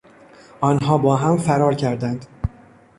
آنها 0.61 0.97
باهم 0.97 1.37
فرار 1.37 1.75
کردند. 1.75 2.25